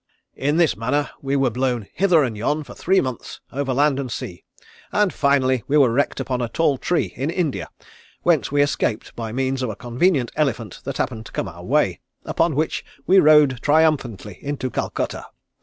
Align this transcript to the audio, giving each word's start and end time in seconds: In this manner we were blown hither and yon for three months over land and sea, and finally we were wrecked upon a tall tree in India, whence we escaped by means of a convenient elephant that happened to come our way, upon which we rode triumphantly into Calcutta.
In 0.35 0.57
this 0.57 0.75
manner 0.75 1.11
we 1.21 1.35
were 1.35 1.51
blown 1.51 1.85
hither 1.93 2.23
and 2.23 2.35
yon 2.35 2.63
for 2.63 2.73
three 2.73 2.99
months 3.01 3.39
over 3.51 3.71
land 3.71 3.99
and 3.99 4.11
sea, 4.11 4.43
and 4.91 5.13
finally 5.13 5.63
we 5.67 5.77
were 5.77 5.91
wrecked 5.91 6.19
upon 6.19 6.41
a 6.41 6.49
tall 6.49 6.79
tree 6.79 7.13
in 7.15 7.29
India, 7.29 7.69
whence 8.23 8.51
we 8.51 8.63
escaped 8.63 9.15
by 9.15 9.31
means 9.31 9.61
of 9.61 9.69
a 9.69 9.75
convenient 9.75 10.31
elephant 10.35 10.81
that 10.85 10.97
happened 10.97 11.27
to 11.27 11.31
come 11.31 11.47
our 11.47 11.63
way, 11.63 11.99
upon 12.25 12.55
which 12.55 12.83
we 13.05 13.19
rode 13.19 13.61
triumphantly 13.61 14.39
into 14.41 14.71
Calcutta. 14.71 15.27